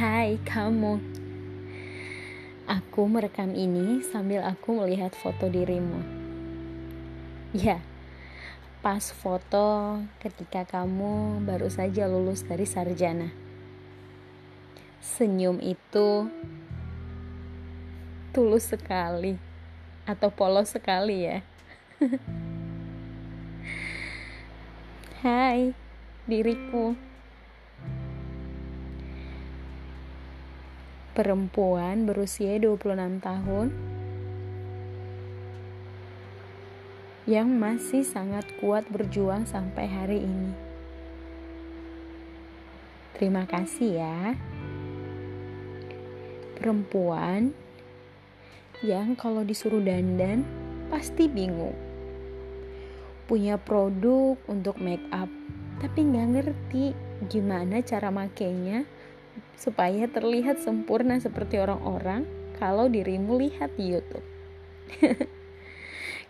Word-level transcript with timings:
Hai 0.00 0.40
kamu. 0.48 0.96
Aku 2.64 3.04
merekam 3.04 3.52
ini 3.52 4.00
sambil 4.00 4.40
aku 4.40 4.80
melihat 4.80 5.12
foto 5.12 5.52
dirimu. 5.52 6.00
Ya, 7.52 7.84
pas 8.80 9.12
foto 9.12 10.00
ketika 10.24 10.64
kamu 10.64 11.44
baru 11.44 11.68
saja 11.68 12.08
lulus 12.08 12.48
dari 12.48 12.64
sarjana. 12.64 13.28
Senyum 15.04 15.60
itu 15.60 16.32
tulus 18.32 18.72
sekali 18.72 19.36
Atau 20.08 20.32
polos 20.32 20.72
sekali 20.72 21.28
ya? 21.28 21.44
Hai 25.20 25.76
diriku 26.24 27.09
perempuan 31.10 32.06
berusia 32.06 32.54
26 32.62 33.18
tahun 33.18 33.74
yang 37.26 37.50
masih 37.50 38.06
sangat 38.06 38.46
kuat 38.62 38.86
berjuang 38.90 39.42
sampai 39.46 39.86
hari 39.90 40.18
ini. 40.22 40.54
Terima 43.18 43.44
kasih 43.44 43.90
ya. 44.00 44.38
Perempuan 46.56 47.52
yang 48.80 49.12
kalau 49.18 49.44
disuruh 49.44 49.82
dandan 49.82 50.46
pasti 50.88 51.26
bingung. 51.28 51.76
Punya 53.28 53.60
produk 53.60 54.40
untuk 54.48 54.80
make 54.80 55.04
up, 55.12 55.28
tapi 55.84 56.06
nggak 56.06 56.28
ngerti 56.34 56.96
gimana 57.28 57.84
cara 57.84 58.08
makainya 58.08 58.88
supaya 59.60 60.08
terlihat 60.08 60.56
sempurna 60.64 61.20
seperti 61.20 61.60
orang-orang 61.60 62.24
kalau 62.56 62.88
dirimu 62.88 63.36
lihat 63.36 63.76
di 63.76 63.92
YouTube. 63.92 64.24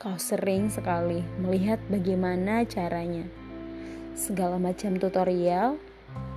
Kau 0.00 0.20
sering 0.20 0.68
sekali 0.68 1.24
melihat 1.40 1.80
bagaimana 1.88 2.68
caranya. 2.68 3.24
Segala 4.12 4.60
macam 4.60 5.00
tutorial 5.00 5.80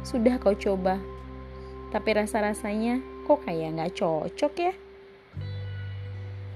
sudah 0.02 0.41
kau 0.41 0.57
coba, 0.57 0.97
tapi 1.94 2.09
rasa-rasanya 2.17 3.03
kok 3.27 3.45
kayak 3.45 3.77
nggak 3.77 3.94
cocok 3.94 4.53
ya? 4.57 4.73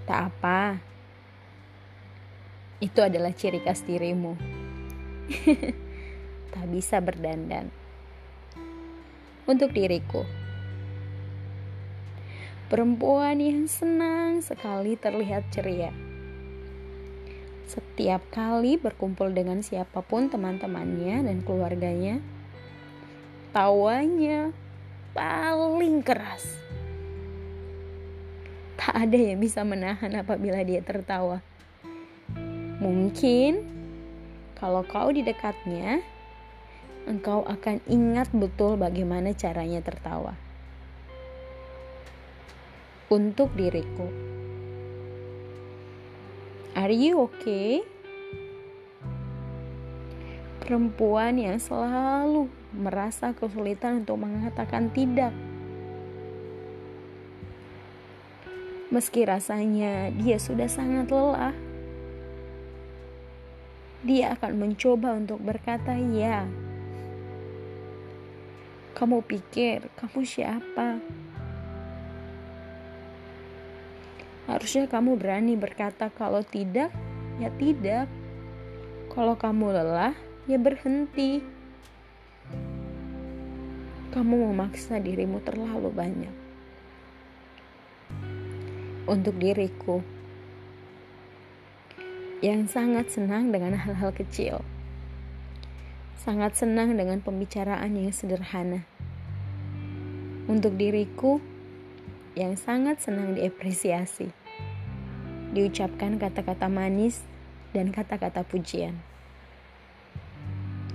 Tak 0.09 0.19
apa, 0.33 0.81
itu 2.81 2.97
adalah 3.05 3.29
ciri 3.37 3.61
khas 3.61 3.85
dirimu. 3.85 4.33
tak 6.57 6.65
bisa 6.73 6.97
berdandan 6.97 7.80
untuk 9.47 9.73
diriku. 9.73 10.25
Perempuan 12.71 13.41
yang 13.43 13.67
senang 13.67 14.39
sekali 14.39 14.95
terlihat 14.95 15.43
ceria. 15.51 15.91
Setiap 17.67 18.23
kali 18.31 18.79
berkumpul 18.79 19.31
dengan 19.31 19.59
siapa 19.59 19.99
pun 20.03 20.31
teman-temannya 20.31 21.23
dan 21.27 21.43
keluarganya, 21.43 22.23
tawanya 23.51 24.55
paling 25.11 25.99
keras. 25.99 26.47
Tak 28.79 28.95
ada 28.95 29.19
yang 29.19 29.39
bisa 29.39 29.63
menahan 29.67 30.15
apabila 30.19 30.63
dia 30.63 30.79
tertawa. 30.79 31.43
Mungkin 32.79 33.67
kalau 34.55 34.87
kau 34.87 35.11
di 35.11 35.21
dekatnya, 35.27 35.99
engkau 37.09 37.41
akan 37.45 37.81
ingat 37.89 38.29
betul 38.35 38.77
bagaimana 38.77 39.33
caranya 39.33 39.81
tertawa. 39.81 40.37
Untuk 43.11 43.51
diriku, 43.59 44.07
are 46.77 46.95
you 46.95 47.19
okay? 47.27 47.83
Perempuan 50.63 51.35
yang 51.35 51.59
selalu 51.59 52.47
merasa 52.71 53.35
kesulitan 53.35 54.07
untuk 54.07 54.23
mengatakan 54.23 54.87
tidak. 54.95 55.35
Meski 58.91 59.27
rasanya 59.27 60.11
dia 60.15 60.39
sudah 60.39 60.67
sangat 60.71 61.11
lelah, 61.11 61.55
dia 64.07 64.31
akan 64.35 64.51
mencoba 64.67 65.15
untuk 65.19 65.43
berkata 65.43 65.95
"ya" 65.95 66.47
Kamu 68.91 69.23
pikir 69.23 69.87
kamu 69.95 70.21
siapa? 70.27 70.99
Harusnya 74.51 74.83
kamu 74.89 75.15
berani 75.15 75.55
berkata 75.55 76.11
kalau 76.11 76.43
tidak, 76.43 76.91
ya 77.39 77.47
tidak. 77.55 78.11
Kalau 79.07 79.39
kamu 79.39 79.71
lelah, 79.71 80.15
ya 80.43 80.59
berhenti. 80.59 81.39
Kamu 84.11 84.51
memaksa 84.51 84.99
dirimu 84.99 85.39
terlalu 85.39 85.87
banyak. 85.87 86.35
Untuk 89.07 89.39
diriku 89.39 90.03
yang 92.43 92.67
sangat 92.67 93.13
senang 93.13 93.53
dengan 93.53 93.77
hal-hal 93.77 94.11
kecil 94.11 94.65
sangat 96.21 96.53
senang 96.53 96.93
dengan 96.93 97.17
pembicaraan 97.17 97.97
yang 97.97 98.13
sederhana. 98.13 98.85
Untuk 100.45 100.77
diriku 100.77 101.41
yang 102.37 102.53
sangat 102.61 103.01
senang 103.01 103.33
diapresiasi, 103.33 104.29
diucapkan 105.49 106.21
kata-kata 106.21 106.69
manis 106.69 107.25
dan 107.73 107.89
kata-kata 107.89 108.45
pujian. 108.45 109.01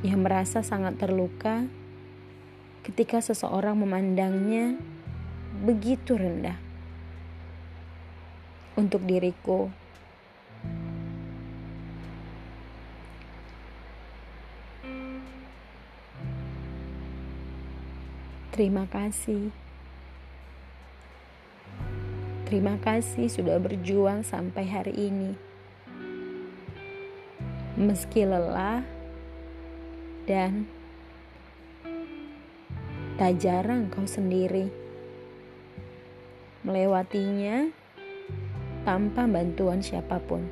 Yang 0.06 0.20
merasa 0.22 0.58
sangat 0.62 0.94
terluka 1.02 1.66
ketika 2.86 3.18
seseorang 3.18 3.82
memandangnya 3.82 4.78
begitu 5.58 6.14
rendah. 6.14 6.54
Untuk 8.78 9.02
diriku, 9.02 9.74
Terima 18.52 18.86
kasih. 18.86 19.50
Terima 22.46 22.78
kasih 22.78 23.26
sudah 23.26 23.58
berjuang 23.58 24.22
sampai 24.22 24.70
hari 24.70 24.94
ini. 25.10 25.34
Meski 27.74 28.22
lelah 28.22 28.86
dan 30.30 30.70
tak 33.18 33.42
jarang 33.42 33.90
kau 33.90 34.06
sendiri 34.06 34.70
melewatinya 36.62 37.70
tanpa 38.86 39.26
bantuan 39.26 39.82
siapa 39.82 40.22
pun. 40.22 40.46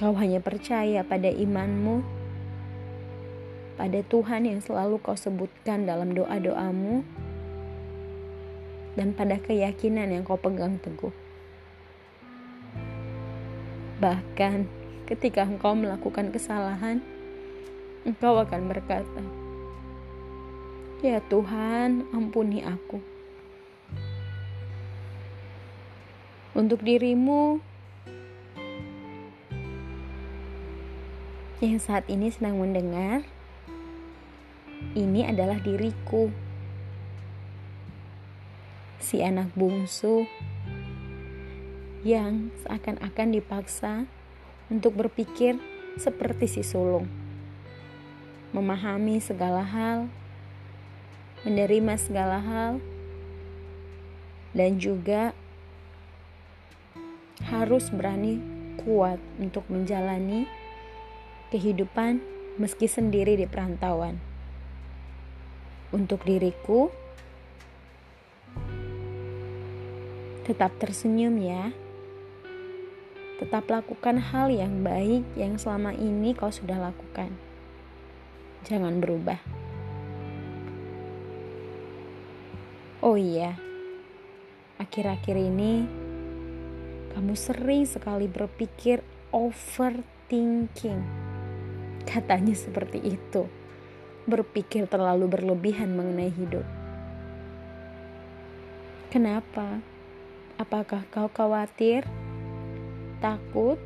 Kau 0.00 0.16
hanya 0.16 0.40
percaya 0.40 1.04
pada 1.04 1.28
imanmu 1.28 2.21
pada 3.76 4.00
Tuhan 4.04 4.44
yang 4.44 4.60
selalu 4.60 5.00
kau 5.00 5.16
sebutkan 5.16 5.88
dalam 5.88 6.12
doa-doamu 6.12 7.04
dan 8.92 9.16
pada 9.16 9.40
keyakinan 9.40 10.12
yang 10.12 10.22
kau 10.22 10.36
pegang 10.36 10.76
teguh. 10.80 11.12
Bahkan 14.02 14.68
ketika 15.08 15.46
engkau 15.46 15.72
melakukan 15.72 16.28
kesalahan, 16.34 17.00
engkau 18.04 18.36
akan 18.36 18.68
berkata, 18.68 19.22
"Ya 21.00 21.22
Tuhan, 21.32 22.10
ampuni 22.12 22.60
aku." 22.60 23.00
Untuk 26.52 26.84
dirimu 26.84 27.64
yang 31.64 31.80
saat 31.80 32.04
ini 32.12 32.28
sedang 32.28 32.60
mendengar, 32.60 33.24
ini 34.92 35.24
adalah 35.24 35.56
diriku. 35.56 36.28
Si 39.00 39.24
anak 39.24 39.52
bungsu 39.56 40.24
yang 42.04 42.52
seakan-akan 42.64 43.28
dipaksa 43.32 44.04
untuk 44.68 44.96
berpikir 44.96 45.58
seperti 45.96 46.48
si 46.48 46.62
sulung. 46.64 47.08
Memahami 48.52 49.16
segala 49.20 49.64
hal, 49.64 50.12
menerima 51.44 51.94
segala 51.96 52.38
hal, 52.40 52.72
dan 54.52 54.76
juga 54.76 55.32
harus 57.48 57.88
berani 57.88 58.38
kuat 58.84 59.20
untuk 59.40 59.64
menjalani 59.72 60.44
kehidupan 61.48 62.20
meski 62.60 62.84
sendiri 62.84 63.36
di 63.40 63.48
perantauan 63.48 64.31
untuk 65.92 66.24
diriku. 66.26 66.90
Tetap 70.42 70.74
tersenyum 70.82 71.38
ya. 71.38 71.70
Tetap 73.38 73.70
lakukan 73.70 74.18
hal 74.18 74.50
yang 74.50 74.82
baik 74.82 75.22
yang 75.38 75.54
selama 75.60 75.94
ini 75.94 76.34
kau 76.34 76.50
sudah 76.50 76.80
lakukan. 76.80 77.30
Jangan 78.66 78.98
berubah. 78.98 79.38
Oh 83.02 83.18
iya, 83.18 83.58
akhir-akhir 84.78 85.34
ini 85.34 85.82
kamu 87.10 87.34
sering 87.34 87.82
sekali 87.82 88.30
berpikir 88.30 89.02
overthinking. 89.34 91.02
Katanya 92.06 92.54
seperti 92.54 93.02
itu. 93.02 93.61
Berpikir 94.22 94.86
terlalu 94.86 95.26
berlebihan 95.26 95.94
mengenai 95.98 96.30
hidup. 96.30 96.62
Kenapa? 99.10 99.82
Apakah 100.56 101.02
kau 101.10 101.26
khawatir, 101.28 102.06
takut, 103.18 103.76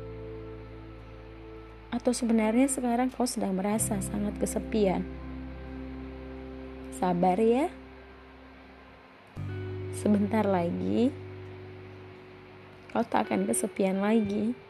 atau 1.89 2.11
sebenarnya 2.13 2.69
sekarang 2.69 3.09
kau 3.09 3.25
sedang 3.25 3.57
merasa 3.57 3.97
sangat 3.99 4.37
kesepian? 4.37 5.01
Sabar 6.93 7.41
ya. 7.41 7.73
Sebentar 9.97 10.45
lagi 10.45 11.09
kau 12.93 13.05
tak 13.05 13.29
akan 13.29 13.45
kesepian 13.45 14.01
lagi. 14.01 14.66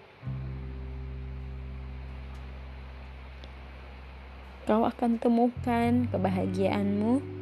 Kau 4.67 4.83
akan 4.83 5.15
temukan 5.15 6.11
kebahagiaanmu 6.11 7.37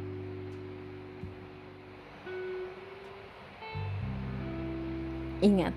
Ingat, 5.36 5.76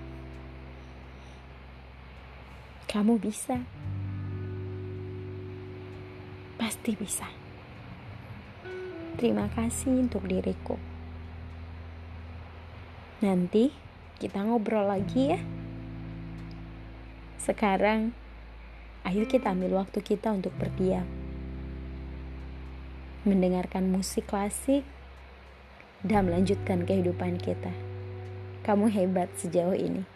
kamu 2.88 3.20
bisa. 3.20 3.60
Pasti 6.56 6.96
bisa. 6.96 7.28
Terima 9.20 9.52
kasih 9.52 10.00
untuk 10.08 10.24
diriku. 10.24 10.80
Nanti 13.20 13.68
kita 14.16 14.48
ngobrol 14.48 14.88
lagi 14.88 15.36
ya. 15.36 15.40
Sekarang, 17.36 18.16
ayo 19.04 19.28
kita 19.28 19.52
ambil 19.52 19.84
waktu 19.84 20.00
kita 20.00 20.32
untuk 20.32 20.56
berdiam. 20.56 21.19
Mendengarkan 23.20 23.92
musik 23.92 24.32
klasik 24.32 24.80
dan 26.00 26.32
melanjutkan 26.32 26.88
kehidupan 26.88 27.36
kita. 27.36 27.68
Kamu 28.64 28.88
hebat 28.88 29.28
sejauh 29.36 29.76
ini. 29.76 30.08